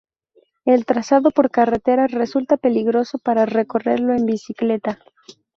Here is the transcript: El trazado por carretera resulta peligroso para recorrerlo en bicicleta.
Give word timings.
El 0.65 0.87
trazado 0.87 1.29
por 1.29 1.51
carretera 1.51 2.07
resulta 2.07 2.57
peligroso 2.57 3.19
para 3.19 3.45
recorrerlo 3.45 4.15
en 4.15 4.25
bicicleta. 4.25 4.97